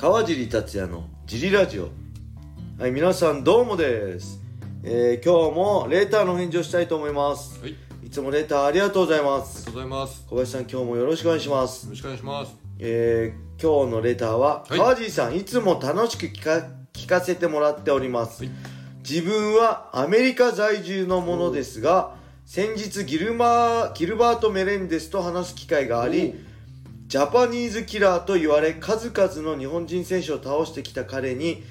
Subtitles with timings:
[0.00, 1.90] 川尻達也のジリラジオ。
[2.78, 4.40] はい皆さんどうもです、
[4.82, 7.60] えー、今日もレーターの返事をしたいと思います。
[7.60, 10.24] はい、ありいつもレーターありがとうございまがすとうございます。
[10.26, 11.84] 小林さん今日もよろしくお願いします。
[11.84, 12.56] よろしくお願いします。
[12.78, 14.78] えー、今日のレターは、はい。
[14.78, 18.52] 川尻さんいつも楽しく聞か聞かせてもらっております、はい。
[19.06, 22.14] 自分はアメリカ在住のものですが
[22.46, 26.48] 先日ギルマーギルバート・メレンデスと話す機会があり
[27.10, 31.64] ジャパニーズキラーと言われ数々の日本人選手を倒してきた彼に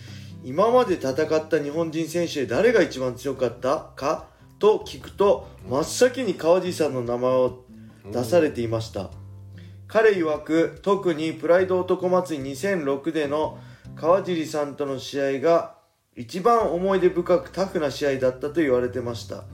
[0.43, 4.25] 今まで戦った日本人選手で誰が一番強かったか
[4.59, 7.63] と聞くと真っ先に川尻さんの名前を
[8.11, 9.11] 出されていました。
[9.87, 13.59] 彼曰く特にプライド男祭り2006での
[13.95, 15.77] 川尻さんとの試合が
[16.17, 19.45] 一番思い出深くタフな試合だったと言われてました。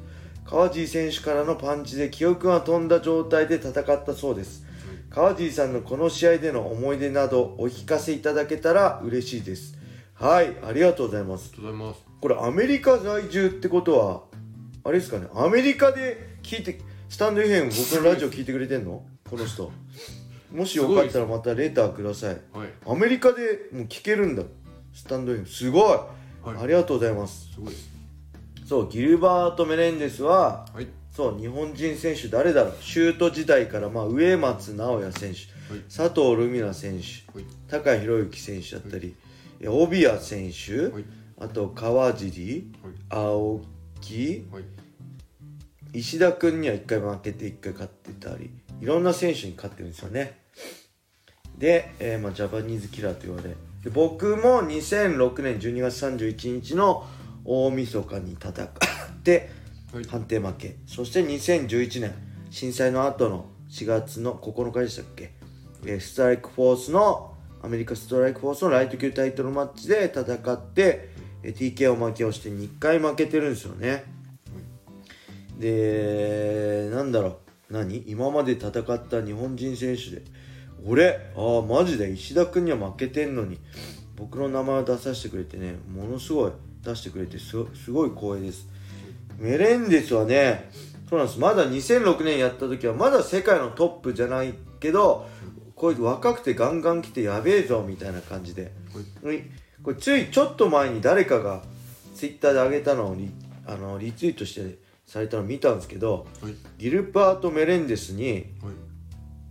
[0.46, 4.66] 川尻選手からのパンチで記憶が飛んだ状態で戦ったそうです
[5.16, 9.77] 川尻さんのこの試合での思い出などお聞かせいただけたら嬉しいです。
[10.13, 11.54] はいありがとうございます。
[11.54, 12.05] ありがとうございます。
[12.20, 14.24] これアメリカ在住ってことは
[14.84, 15.27] あれですかね？
[15.34, 19.05] アメリカで聞いてスタンド FM 僕のラジオ聞いてくれてんの？
[19.30, 19.71] この人。
[20.52, 22.41] もしよかったらまたレターください。
[22.52, 24.43] はい、アメリカでもう聞けるんだ。
[24.93, 26.08] スタンド FM すごい、は
[26.60, 26.63] い。
[26.63, 27.54] ありがとうございます。
[27.54, 27.74] すごい。
[28.68, 32.76] そうギルバート・メレンデスははい、そう日本人選手誰だろう。
[32.82, 35.84] シュート時代から、まあ、植松直哉選手、はい。
[35.84, 39.16] 佐藤ルミナ選手はい、高井宏之選手だったり、
[39.62, 41.05] え帯谷選手、はい、
[41.40, 43.62] あと川尻はい、青
[44.02, 44.63] 木はい、
[45.93, 50.38] 石田君には1回負けて1回勝ってたりいろんな選手に勝ってるんですよね。
[51.58, 57.05] で、えーまあ、ジャパニーズキラーと言われで僕も2006年12月31日の
[57.46, 58.54] 大晦日に戦っ
[59.24, 59.49] てはい、
[60.10, 60.76] 判定負け。
[60.86, 62.14] そして2011年
[62.50, 65.34] 震災の後の4月の9日でしたっけ、
[65.86, 71.09] えストライクフォースのアメリカストライクフォースのライト級タイトルマッチで戦って、
[71.44, 74.04] えー TKO 負けをして2回負けてるんですよね。
[75.59, 77.28] でなんだろ
[77.70, 77.74] う。
[77.74, 78.04] 何？
[78.08, 78.74] 今まで戦っ
[79.08, 80.24] た日本人選手で。
[80.86, 83.59] 俺ああマジで石田君には負けてんのに。
[84.16, 86.52] 僕の名前を出させてくれてねものすごい
[86.84, 88.68] 出してくれてすすごい光栄です。
[89.38, 90.69] メレンデスはね
[91.09, 91.40] そうなんです。
[91.40, 95.28] まだ2006年やった時はまだ世界のトップじゃないけど
[95.75, 98.72] こういう若くてガンガン来てやべえぞみたいな感じで。
[99.84, 101.62] これついちょっと前に誰かが
[102.16, 103.29] ツイッターで上げたのをリ
[103.68, 108.73] あのリツイートしてされたのを見たんですけどはい、ギルバート・メレンデスにはい、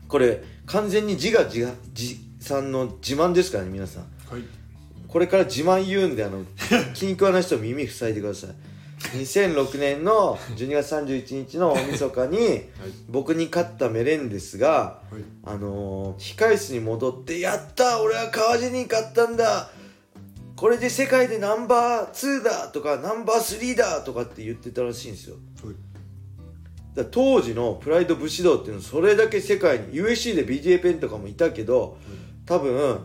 [0.08, 1.60] これ完全に自画自
[1.96, 4.02] 自賛の自慢ですからね皆さん。
[4.02, 4.42] はい、
[5.06, 6.44] これから自慢言うんであの
[6.94, 8.50] 気に食わない人は耳塞いでください
[9.12, 12.62] 2006年の12月31日の大晦日に
[13.08, 19.70] 僕に勝ったメレンデスがはい、あのー控室に戻って「やった俺は川尻に勝ったんだ
[20.56, 25.74] これで世界でナンバー2だ!」とか「ナンバー3だ!」とかって言ってたらしいんですよはい、
[26.96, 31.98] だ当時のプライド武士道っていうのはそれだけ世界に USC で BJ ペンとかもいたけど
[32.46, 33.00] 多分、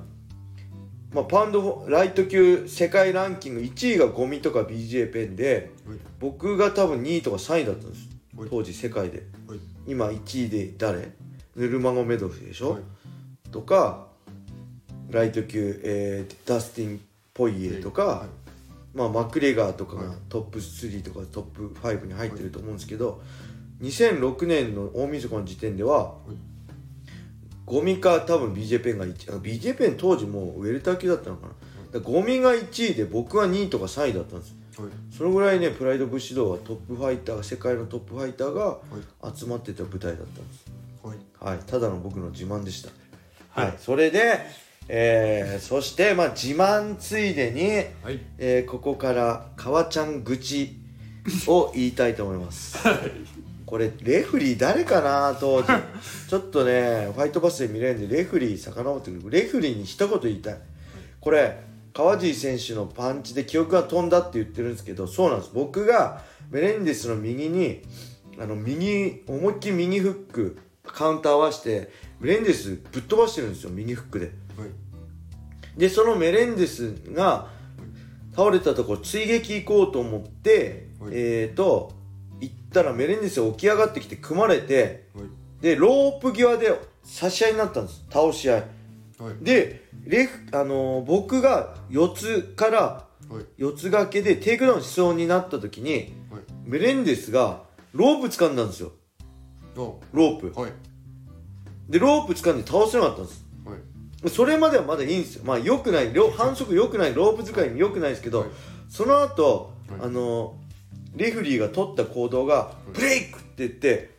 [1.14, 8.08] まあ、パウンドライト級世界ランキング1位がゴミとか BJ ペンではい、僕が多分2位とか3位だったんです。
[8.38, 8.50] はい。
[8.50, 9.24] 当時世界で。
[9.48, 11.12] はい、今1位で誰？
[11.56, 12.82] ヌルマゴメドフでしょ、はい。
[13.52, 14.08] とか
[15.10, 17.02] ライト級、えーダスティン・
[17.34, 18.30] ポイエとか、はい。
[18.98, 20.18] まあ、マクレガーとかがはい。
[20.30, 23.22] トップ3とかトップ5に入ってると思うんですけど、
[23.82, 26.16] 2006年の大晦日の時点では、
[27.70, 31.48] ゴミか多分 BJ ペンが1位 BJ ペン当時もうウェルター級だったのか
[31.94, 32.00] な。
[32.00, 34.56] ゴミが1位で僕は2位とか3位だったんです。
[34.78, 38.78] はい、そのぐらいねプライド武士道はトップファイター世界のトップファイターがは
[39.32, 40.66] い、集まってた舞台だったんです。
[41.04, 42.90] はい、はい、ただの僕の自慢でした。
[43.52, 43.76] ははい。
[43.76, 44.40] い、それで、
[44.88, 47.68] えーそして、まあ、自慢ついでに、
[48.04, 50.76] はい、えーここから、川ちゃん愚痴
[51.48, 52.78] を言いたいと思います。
[53.70, 55.68] これ、レフリー誰かな、当時。
[56.28, 59.30] ちょっとね、ファイトバスで見れるんで、レフリー遡ってくる。
[59.30, 60.58] レフリーに一言言いたい。
[61.22, 61.62] これ、
[61.94, 65.52] 川尻選手のパンチで記憶が飛んだって言ってるんですけど、そうなんです。
[65.54, 67.84] 僕がメレンデスの右に、
[68.40, 74.32] あの、右、思いっきり右フック、カウンター合わせて、メレンデスぶっ飛ばしてるんですよ、右フックで。
[74.58, 77.52] はい、で、そのメレンデスが
[78.36, 81.99] 倒れたところ追撃行こうと思って、はいえーと、行
[82.70, 85.26] ったらメレンデスが起き上がってきて組まれて、はい、
[85.62, 88.06] で、ロープ際で差し合いになったんです。
[88.12, 88.64] 倒し合い。
[89.20, 97.62] はい、で、レフ、あのー僕が四つからはい、四つ掛けでテイクダウンしそうになった時に、はい、メレンデスが
[97.94, 98.92] ロープ掴んだんですよ。
[99.78, 100.60] おロープ。
[100.60, 100.72] はい、
[101.88, 103.46] で、ロープ掴んで倒せなかったんです。
[103.66, 103.76] は
[104.26, 108.50] い、それまではまだいいんですよまあ良くない両反則良くないロープ使いも良くないですけど、はい
[108.90, 110.56] その後、はいあの
[111.16, 114.12] レフリーが取った行動が「ブレイク!」って言って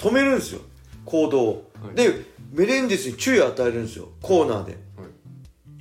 [0.00, 0.60] 止めるんですよ。
[1.04, 1.94] 行動を、はい。
[1.94, 4.08] でメレンデスに注意を与えるんですよ。
[4.22, 4.76] コーナーで、い、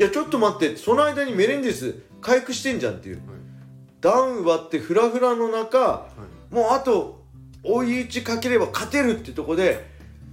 [0.03, 3.21] やちょっと待ってその間にメレンデス回復してんじゃんっていう。
[3.99, 6.07] ダウン奪ってフラフラの中
[6.51, 7.23] もうあと
[7.63, 9.85] 追い打ちかければ勝てるってとこで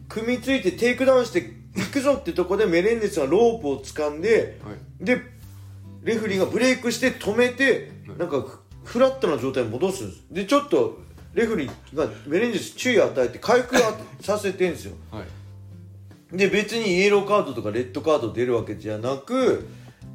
[0.08, 1.38] 組みついてテイクダウンして
[1.76, 5.04] いくぞってとこでメレンデスがロープを掴んではい。
[5.04, 5.22] で
[6.02, 8.18] レフェリーがブレイクして止めてはい。
[8.18, 8.44] なんか
[8.84, 10.24] フフラットな状態に戻すんです。
[10.30, 10.98] でちょっと
[11.32, 13.76] レフェリーがメレンデス注意を与えて回復
[14.20, 14.94] させてんですよ。
[15.10, 15.22] は
[16.32, 16.36] い。
[16.36, 19.66] で別にイエローカードとかレッドカード出るわけじゃなく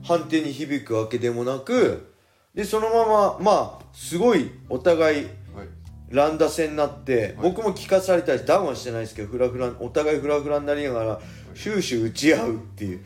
[0.04, 2.13] 判定に響くわけでもなく
[2.54, 5.25] でそのまままあすごいお互い
[5.56, 5.68] はい。
[6.10, 11.19] 乱打戦になって、僕も聞かされたりダウンはしてないですけどフラフラお互いフラフラになりながら
[11.54, 13.01] 終始打ち合うっていう。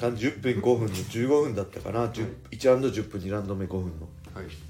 [0.00, 0.28] 感じ。
[0.28, 4.08] 10分5分の15分だったかな、10 1ラウンド10分2ラウンド目5分の。
[4.34, 4.65] はい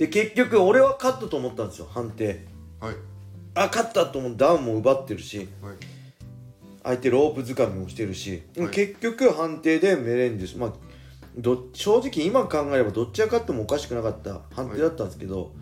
[0.00, 2.46] で結局俺は勝ったと思ったんですよ判定。
[2.80, 2.94] はい。
[3.54, 5.36] あ勝ったと思うダウンも奪ってるし。
[5.36, 5.46] はい。
[6.82, 8.68] 相手ロープ掴みもしてるし、はい。
[8.70, 10.56] 結局判定でメレンデス。
[10.56, 10.72] まあ
[11.36, 15.52] ど正直今考えればどっちが勝ってもおかしくなかった判定だったんですけど、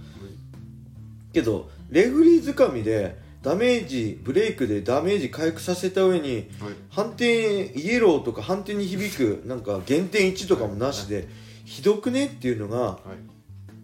[1.33, 6.75] けどレフリー掴みでダメージブレイクでダメージ回復させた上にはい。
[6.91, 11.29] 判定イエローとか判定に響くなんか減点1とかもなしで
[11.65, 13.38] ひどくねっていうのがはい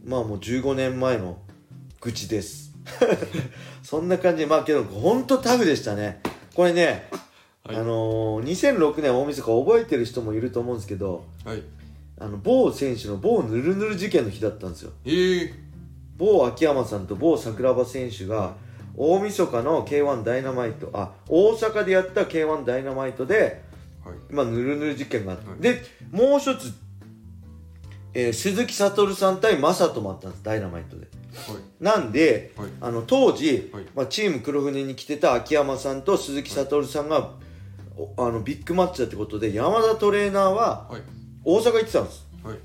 [0.04, 1.38] まあもう15年前の
[2.00, 2.72] 愚痴です。
[3.82, 4.42] そんな感じ。
[4.42, 6.20] でまあけど本当タフでしたね。
[6.54, 7.08] これね、
[7.64, 7.76] はい。
[7.76, 11.62] あのー、2006年大晦日覚えてる人もいると思うんですけどはい。
[12.18, 14.92] あの某選手の某ヌルヌル事件の日だったんですよ。
[15.06, 15.54] ええ。
[16.16, 18.56] 某秋山さんと某桜庭選手が
[18.96, 23.62] 大晦日の k 1ダイナマイトあ大阪でやった k 1ダイナマイトで
[24.04, 24.16] はい。
[24.28, 25.60] まあ、ぬるぬる事件があって、はい。
[25.60, 26.72] でもう一つ、
[28.14, 31.02] えー鈴木悟さん対正人もあったんですダイナマイトで。
[31.02, 31.84] はい。
[31.84, 32.68] なんで、はい。
[32.80, 33.84] あの当時、はい。
[33.94, 37.32] まあ、チーム黒船に来てた秋山さんと鈴木悟さんが、
[37.96, 41.02] おあのビッグマッチだってことで山田トレーナーははい。
[41.44, 42.26] 大阪行ってたんです。
[42.44, 42.58] はい。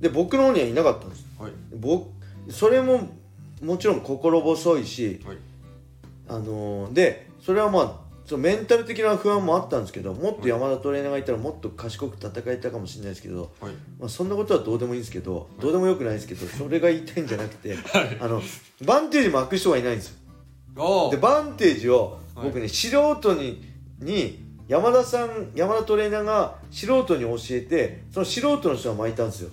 [0.00, 1.26] で僕の方にはいなかったんです。
[1.38, 1.52] はい。
[1.74, 2.08] 僕
[2.50, 3.08] それも
[3.62, 5.36] もちろん心細いし、はい。
[6.28, 13.72] あのーでそれはまあそのメンタル的な不安もあったんですけどもっと山田トレーナーがいたらもっと賢く戦えたかもしれないですけど、はい。
[13.98, 17.74] まあ、そんなことはどうでもいいんですけど、どうでもよくないですけどそれが言いたいんじゃなくて、
[18.20, 18.42] あの
[18.84, 20.08] バンテージ巻く人がいないんです
[20.76, 21.10] よ。
[21.10, 22.48] でバンテージをはい。
[22.48, 23.64] 僕ね、素人に
[23.98, 29.50] に山田さん山田トレーナーが素人に教えてその素人の人が巻いたんですよ。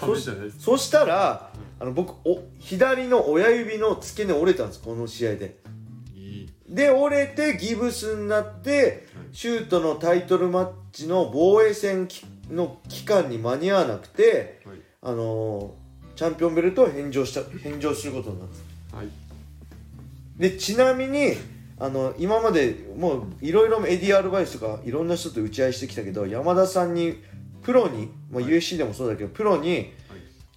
[0.00, 5.44] ダメじゃないですそしたらあの僕お左の親指の付け根折れたんですこの試合で。
[5.44, 5.63] いい
[6.68, 14.76] で折れてギブスになってシュートのタイトルマッチの防衛戦きの期間に間に合わなくて、はい。
[15.02, 15.84] あのー
[16.14, 18.48] チャンピオンベルトを返上した返上することになっ
[18.90, 18.96] た。
[18.98, 19.08] はい。
[20.36, 21.32] でちなみに
[21.78, 27.20] あの今までもういろいろエディ・アルバイスとかいろんな人と打ち合いしてきたけど山田さんに
[27.62, 28.52] プロに、まあ、はい。
[28.52, 29.92] USC でもそうだけどプロに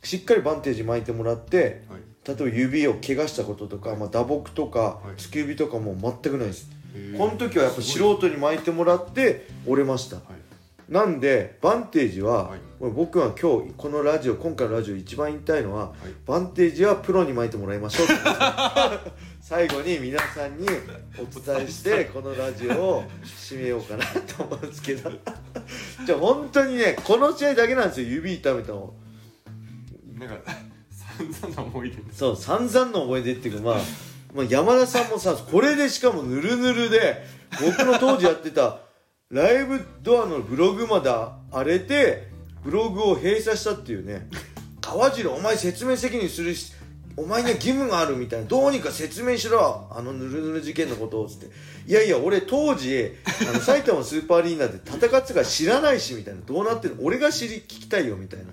[0.04, 5.20] しっかりバンテージ巻いてもらってはい例えば指を怪我したこととか、まあ、打撲とかはい。
[5.20, 6.70] 突き指とかも全くないです。
[7.18, 10.18] この時はやっぱ素人に巻いてもらって折れました。
[10.18, 10.92] はい。
[10.92, 15.96] なんでバンテージは、僕は今日このラジオ今回のラジオ一番言いたいのは、はい。
[16.26, 18.08] バンテージはプロに巻いてもらいましょう
[19.42, 20.68] 最後に皆さんに
[21.18, 25.12] お伝えしてこのラジオを締めようかなと思うんですけど。
[26.06, 28.94] じゃあ本当にねこの試合だけなんですよ指痛めたの。
[30.18, 30.67] なんか
[31.18, 33.76] 散々な思い出そう散々の思い出っていうかまあ、
[34.34, 37.26] まあ、山田さんもさこれでしかもぬるぬるで
[37.62, 38.80] 僕の当時やってた
[39.30, 41.10] ライブドアのブログまで
[41.52, 42.30] 荒れて
[42.64, 44.28] ブログを閉鎖したっていうね。
[44.82, 46.72] 川尻お前説明責任するし
[47.18, 51.48] お前には義務があるみたいなどうにか説明しろあのぬるぬる事件のことをつって。
[51.88, 53.12] いやいや俺当時
[53.50, 56.42] あの埼玉スーパーアリーナで戦ってたから知らないしみたいな。
[56.46, 57.04] どうなってるの？
[57.04, 58.46] 俺が知り聞きたいよみたいな。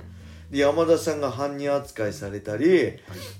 [0.55, 2.93] で山田さんが犯人扱いされたり、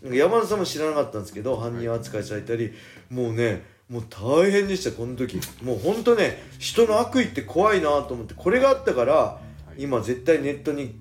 [0.03, 2.73] 山田さんも知らなかったんですけど犯人扱いされたり、
[3.09, 5.39] もうねもう大変でしたこの時。
[5.63, 9.41] もう本当ね人の悪意って怖いなと思ってこれがあったから、
[9.79, 10.97] 今絶対ネットに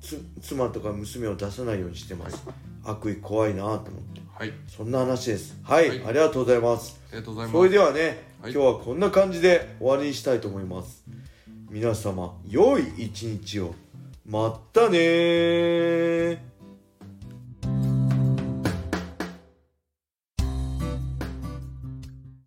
[0.00, 2.40] つ妻とか娘を出さないようにしてます、
[2.84, 3.90] 悪意怖いなと思って。
[4.38, 4.52] はい。
[4.68, 5.58] そんな話です。
[5.64, 6.04] はい、はい。
[6.06, 7.00] ありがとうございます。
[7.08, 7.58] ありがとうございます。
[7.58, 8.52] それではね、はい。
[8.52, 11.02] 今日はこんな感じで終わりにしたいと思います。
[11.70, 13.74] 皆様良い一日を
[14.28, 16.55] まったねー。